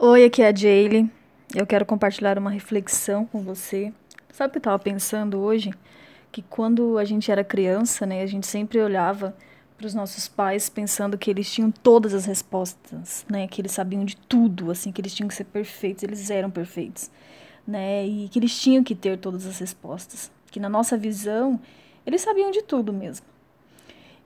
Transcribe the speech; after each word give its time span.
Oi, 0.00 0.24
aqui 0.24 0.42
é 0.42 0.46
a 0.46 0.54
Jaylee. 0.54 1.10
Eu 1.52 1.66
quero 1.66 1.84
compartilhar 1.84 2.38
uma 2.38 2.50
reflexão 2.50 3.26
com 3.26 3.42
você. 3.42 3.92
Sabe 4.30 4.50
o 4.50 4.52
que 4.52 4.58
eu 4.58 4.60
estava 4.60 4.78
pensando 4.78 5.40
hoje? 5.40 5.74
Que 6.30 6.40
quando 6.40 6.98
a 6.98 7.04
gente 7.04 7.32
era 7.32 7.42
criança, 7.42 8.06
né, 8.06 8.22
a 8.22 8.26
gente 8.26 8.46
sempre 8.46 8.80
olhava 8.80 9.36
para 9.76 9.88
os 9.88 9.94
nossos 9.94 10.28
pais 10.28 10.68
pensando 10.68 11.18
que 11.18 11.28
eles 11.28 11.52
tinham 11.52 11.72
todas 11.72 12.14
as 12.14 12.26
respostas, 12.26 13.26
né, 13.28 13.48
que 13.48 13.60
eles 13.60 13.72
sabiam 13.72 14.04
de 14.04 14.16
tudo, 14.16 14.70
assim, 14.70 14.92
que 14.92 15.00
eles 15.00 15.12
tinham 15.12 15.26
que 15.26 15.34
ser 15.34 15.42
perfeitos, 15.42 16.04
eles 16.04 16.30
eram 16.30 16.48
perfeitos, 16.48 17.10
né, 17.66 18.06
e 18.06 18.28
que 18.28 18.38
eles 18.38 18.56
tinham 18.56 18.84
que 18.84 18.94
ter 18.94 19.18
todas 19.18 19.46
as 19.46 19.58
respostas. 19.58 20.30
Que 20.48 20.60
na 20.60 20.68
nossa 20.68 20.96
visão, 20.96 21.58
eles 22.06 22.20
sabiam 22.20 22.52
de 22.52 22.62
tudo 22.62 22.92
mesmo. 22.92 23.26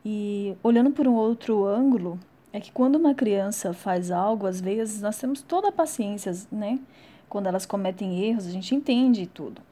E 0.04 0.54
olhando 0.62 0.91
por 0.91 1.09
um 1.09 1.14
outro 1.14 1.64
ângulo, 1.64 2.20
é 2.53 2.61
que 2.61 2.71
quando 2.71 2.96
uma 2.96 3.14
criança 3.14 3.73
faz 3.73 4.11
algo, 4.11 4.46
às 4.46 4.61
vezes 4.61 5.00
nós 5.00 5.16
temos 5.16 5.41
toda 5.41 5.68
a 5.68 5.73
paciência, 5.73 6.32
né? 6.50 6.79
Quando 7.29 7.46
elas 7.46 7.64
cometem 7.64 8.22
erros, 8.25 8.46
a 8.46 8.50
gente 8.50 8.75
entende 8.75 9.27
tudo. 9.27 9.63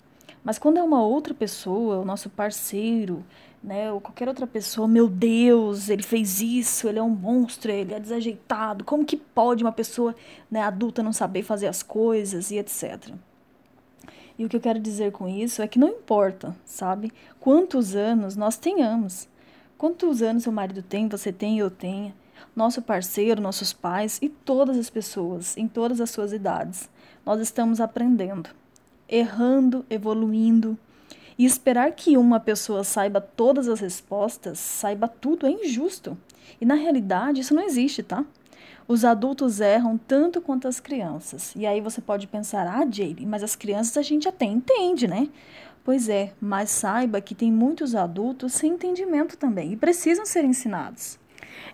Mas 0.42 0.58
quando 0.58 0.78
é 0.78 0.82
uma 0.82 1.02
outra 1.02 1.34
pessoa, 1.34 1.98
o 1.98 2.04
nosso 2.04 2.30
parceiro, 2.30 3.22
né, 3.62 3.92
ou 3.92 4.00
qualquer 4.00 4.26
outra 4.26 4.46
pessoa, 4.46 4.88
meu 4.88 5.06
Deus, 5.06 5.90
ele 5.90 6.02
fez 6.02 6.40
isso, 6.40 6.88
ele 6.88 6.98
é 6.98 7.02
um 7.02 7.10
monstro, 7.10 7.70
ele 7.70 7.92
é 7.92 8.00
desajeitado. 8.00 8.82
Como 8.82 9.04
que 9.04 9.18
pode 9.18 9.62
uma 9.62 9.72
pessoa, 9.72 10.14
né, 10.50 10.62
adulta 10.62 11.02
não 11.02 11.12
saber 11.12 11.42
fazer 11.42 11.66
as 11.66 11.82
coisas 11.82 12.50
e 12.50 12.56
etc. 12.56 13.12
E 14.38 14.44
o 14.46 14.48
que 14.48 14.56
eu 14.56 14.60
quero 14.60 14.80
dizer 14.80 15.12
com 15.12 15.28
isso 15.28 15.60
é 15.60 15.68
que 15.68 15.78
não 15.78 15.88
importa, 15.88 16.56
sabe? 16.64 17.12
Quantos 17.38 17.94
anos 17.94 18.36
nós 18.36 18.56
tenhamos. 18.56 19.28
Quantos 19.76 20.22
anos 20.22 20.44
seu 20.44 20.52
marido 20.52 20.82
tem, 20.82 21.06
você 21.08 21.30
tem, 21.30 21.58
eu 21.58 21.70
tenho 21.70 22.14
nosso 22.54 22.82
parceiro, 22.82 23.40
nossos 23.40 23.72
pais 23.72 24.18
e 24.20 24.28
todas 24.28 24.76
as 24.76 24.90
pessoas, 24.90 25.56
em 25.56 25.68
todas 25.68 26.00
as 26.00 26.10
suas 26.10 26.32
idades. 26.32 26.88
Nós 27.24 27.40
estamos 27.40 27.80
aprendendo, 27.80 28.50
errando, 29.08 29.84
evoluindo. 29.88 30.78
E 31.38 31.44
esperar 31.44 31.92
que 31.92 32.18
uma 32.18 32.38
pessoa 32.38 32.84
saiba 32.84 33.20
todas 33.20 33.66
as 33.66 33.80
respostas, 33.80 34.58
saiba 34.58 35.08
tudo, 35.08 35.46
é 35.46 35.50
injusto. 35.50 36.18
E 36.60 36.66
na 36.66 36.74
realidade 36.74 37.40
isso 37.40 37.54
não 37.54 37.62
existe, 37.62 38.02
tá? 38.02 38.24
Os 38.90 39.04
adultos 39.04 39.60
erram 39.60 39.96
tanto 39.96 40.40
quanto 40.40 40.66
as 40.66 40.80
crianças. 40.80 41.54
E 41.54 41.64
aí 41.64 41.80
você 41.80 42.00
pode 42.00 42.26
pensar, 42.26 42.66
ah, 42.66 42.84
Jade, 42.90 43.24
mas 43.24 43.44
as 43.44 43.54
crianças 43.54 43.96
a 43.96 44.02
gente 44.02 44.28
até 44.28 44.46
entende, 44.46 45.06
né? 45.06 45.28
Pois 45.84 46.08
é, 46.08 46.32
mas 46.40 46.70
saiba 46.70 47.20
que 47.20 47.32
tem 47.32 47.52
muitos 47.52 47.94
adultos 47.94 48.52
sem 48.52 48.72
entendimento 48.72 49.36
também 49.36 49.74
e 49.74 49.76
precisam 49.76 50.26
ser 50.26 50.44
ensinados. 50.44 51.19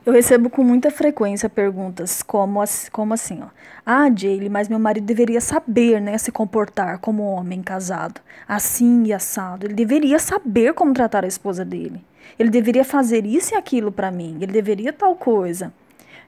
Eu 0.04 0.12
recebo 0.12 0.48
com 0.48 0.62
muita 0.62 0.90
frequência 0.90 1.48
perguntas 1.48 2.22
como, 2.22 2.62
como 2.92 3.14
assim, 3.14 3.40
ó. 3.42 3.48
Ah, 3.84 4.08
Jaylee, 4.14 4.48
mas 4.48 4.68
meu 4.68 4.78
marido 4.78 5.04
deveria 5.04 5.40
saber, 5.40 6.00
né, 6.00 6.16
se 6.18 6.30
comportar 6.30 6.98
como 6.98 7.24
homem 7.24 7.62
casado, 7.62 8.20
assim 8.48 9.04
e 9.04 9.12
assado. 9.12 9.66
Ele 9.66 9.74
deveria 9.74 10.18
saber 10.18 10.74
como 10.74 10.92
tratar 10.92 11.24
a 11.24 11.28
esposa 11.28 11.64
dele. 11.64 12.04
Ele 12.38 12.50
deveria 12.50 12.84
fazer 12.84 13.24
isso 13.26 13.54
e 13.54 13.56
aquilo 13.56 13.90
para 13.90 14.10
mim. 14.10 14.38
Ele 14.40 14.52
deveria 14.52 14.92
tal 14.92 15.14
coisa. 15.16 15.72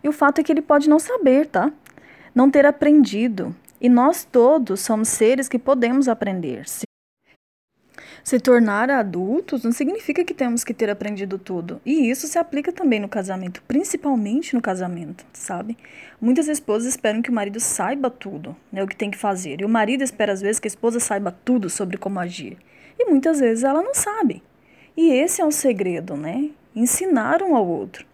E 0.03 0.09
o 0.09 0.13
fato 0.13 0.41
é 0.41 0.45
que 0.45 0.53
ele 0.53 0.63
pode 0.63 0.89
não 0.89 0.99
saber, 0.99 1.47
tá? 1.47 1.71
Não 2.35 2.51
ter 2.51 2.67
aprendido. 2.67 3.55
E 3.81 3.89
nós 3.89 4.25
todos 4.25 4.81
somos 4.81 5.09
seres 5.09 5.49
que 5.49 5.59
podemos 5.59 6.09
aprender. 6.09 6.65
Se 8.29 8.39
tornar 8.39 8.91
adultos 8.91 9.65
não 9.65 9.73
significa 9.73 10.23
que 10.23 10.35
temos 10.35 10.63
que 10.63 10.75
ter 10.75 10.91
aprendido 10.91 11.39
tudo. 11.39 11.81
E 11.83 12.11
isso 12.11 12.27
se 12.27 12.39
aplica 12.39 12.71
também 12.71 13.01
no 13.01 13.09
casamento, 13.09 13.63
principalmente 13.67 14.55
no 14.55 14.61
casamento, 14.61 15.25
sabe? 15.33 15.79
Muitas 16.21 16.47
esposas 16.47 16.91
esperam 16.91 17.23
que 17.23 17.31
o 17.31 17.33
marido 17.33 17.59
saiba 17.59 18.11
tudo, 18.11 18.55
né, 18.71 18.83
o 18.83 18.87
que 18.87 18.95
tem 18.95 19.11
que 19.11 19.17
fazer. 19.17 19.63
E 19.63 19.65
o 19.65 19.69
marido 19.69 20.05
espera 20.05 20.31
às 20.31 20.43
vezes 20.43 20.61
que 20.61 20.67
a 20.67 20.69
esposa 20.69 21.01
saiba 21.01 21.35
tudo 21.43 21.71
sobre 21.71 21.97
como 21.97 22.21
agir. 22.21 22.59
E 22.99 23.07
muitas 23.07 23.41
vezes 23.41 23.65
ela 23.65 23.83
não 23.83 23.95
sabe. 23.95 24.43
E 24.95 25.11
esse 25.11 25.41
é 25.41 25.45
o 25.47 25.51
segredo, 25.51 26.15
né? 26.15 26.51
Ensinar 26.77 27.43
um 27.43 27.57
ao 27.57 27.67
outro. 27.67 28.05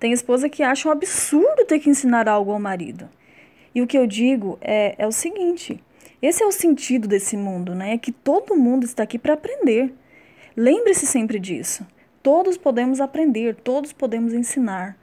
Tem 0.00 0.10
esposa 0.10 0.48
que 0.48 0.64
acha 0.64 0.88
um 0.88 0.90
absurdo 0.90 1.64
ter 1.64 1.78
que 1.78 1.90
ensinar 1.90 2.28
algo 2.28 2.50
ao 2.50 2.58
marido. 2.58 3.08
E 3.72 3.80
o 3.80 3.86
que 3.86 3.96
eu 3.96 4.08
digo 4.08 4.58
é, 4.60 4.96
é 4.98 5.06
o 5.06 5.12
seguinte: 5.12 5.80
esse 6.22 6.42
é 6.42 6.46
o 6.46 6.52
sentido 6.52 7.08
desse 7.08 7.36
mundo, 7.36 7.74
né? 7.74 7.94
É 7.94 7.98
que 7.98 8.12
todo 8.12 8.56
mundo 8.56 8.84
está 8.84 9.02
aqui 9.02 9.18
para 9.18 9.34
aprender. 9.34 9.92
Lembre-se 10.56 11.06
sempre 11.06 11.38
disso. 11.38 11.86
Todos 12.22 12.56
podemos 12.56 13.00
aprender, 13.00 13.54
todos 13.54 13.92
podemos 13.92 14.34
ensinar. 14.34 14.96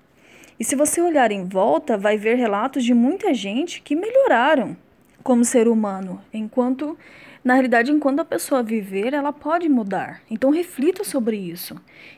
E 0.59 0.63
se 0.63 0.75
você 0.75 1.01
olhar 1.01 1.31
em 1.31 1.45
volta, 1.45 1.97
vai 1.97 2.17
ver 2.17 2.35
relatos 2.35 2.83
de 2.83 2.94
muita 2.94 3.33
gente 3.33 3.81
que 3.81 3.95
melhoraram 3.95 4.78
como 5.28 5.44
ser 5.44 5.68
humano, 5.68 6.22
enquanto 6.32 6.98
na 7.44 7.54
realidade, 7.54 7.92
enquanto 7.92 8.22
a 8.22 8.26
pessoa 8.26 8.64
viver, 8.64 9.14
ela 9.14 9.34
pode 9.34 9.68
mudar. 9.68 10.22
Então 10.32 10.50
reflita 10.50 11.04
sobre 11.04 11.36
isso. 11.36 11.76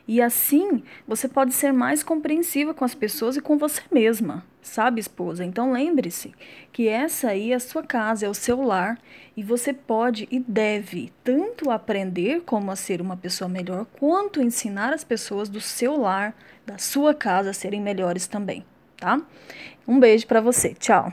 E 0.08 0.22
assim, 0.22 0.84
você 1.08 1.28
pode 1.28 1.52
ser 1.56 1.74
mais 1.74 2.04
compreensiva 2.04 2.72
com 2.72 2.86
as 2.86 2.94
pessoas 2.94 3.36
e 3.36 3.42
com 3.42 3.58
você 3.58 3.82
mesma, 3.92 4.46
sabe, 4.62 5.00
esposa? 5.00 5.44
Então 5.44 5.72
lembre-se 5.72 6.32
que 6.72 6.88
essa 6.88 7.30
aí 7.30 7.52
é 7.52 7.56
a 7.56 7.60
sua 7.60 7.82
casa, 7.82 8.28
é 8.28 8.30
o 8.30 8.34
seu 8.36 8.62
lar, 8.62 9.00
e 9.36 9.42
você 9.42 9.74
pode 9.74 10.28
e 10.30 10.40
deve 10.40 11.12
tanto 11.24 11.72
aprender 11.72 12.42
como 12.42 12.70
a 12.70 12.76
ser 12.76 13.02
uma 13.02 13.18
pessoa 13.18 13.50
melhor, 13.50 13.88
quanto 14.00 14.40
ensinar 14.40 14.94
as 14.94 15.04
pessoas 15.04 15.50
do 15.50 15.60
seu 15.60 16.00
lar, 16.00 16.36
da 16.64 16.78
sua 16.78 17.16
casa 17.16 17.50
a 17.50 17.54
serem 17.54 17.82
melhores 17.82 18.28
também, 18.28 18.64
tá? 18.98 19.20
Um 19.88 20.00
beijo 20.00 20.28
para 20.28 20.42
você. 20.42 20.76
Tchau. 20.76 21.12